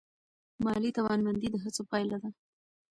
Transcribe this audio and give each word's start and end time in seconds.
مالي 0.63 0.89
توانمندي 0.97 1.47
د 1.51 1.55
هڅو 1.63 1.81
پایله 1.91 2.17
ده. 2.23 2.29